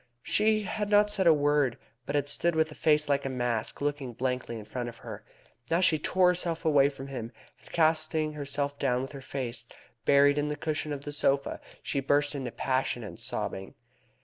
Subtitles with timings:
[0.23, 3.81] She had not said a word, but had stood with a face like a mask
[3.81, 5.23] looking blankly in front of her.
[5.69, 9.67] Now she tore herself away from him, and, casting herself down with her face
[10.05, 13.75] buried in the cushion of the sofa, she burst into a passion of sobbing.